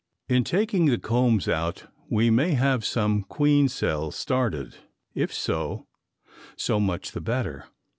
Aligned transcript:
In 0.27 0.43
taking 0.43 0.85
the 0.87 0.97
combs 0.97 1.47
out 1.47 1.85
we 2.09 2.31
may 2.31 2.53
have 2.53 2.83
seen 2.83 2.91
some 2.91 3.21
queen 3.21 3.69
cells 3.69 4.15
started. 4.15 4.77
If 5.13 5.31
so, 5.31 5.85
so 6.57 6.79
much 6.79 7.11
the 7.11 7.21
better. 7.21 7.65